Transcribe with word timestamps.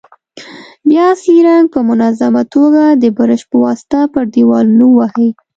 بیا 0.87 1.03
اصلي 1.13 1.37
رنګ 1.47 1.65
په 1.73 1.79
منظمه 1.89 2.43
توګه 2.53 2.83
د 3.03 3.03
برش 3.17 3.41
په 3.51 3.57
واسطه 3.65 3.99
پر 4.13 4.23
دېوالونو 4.33 4.85
ووهئ. 4.89 5.29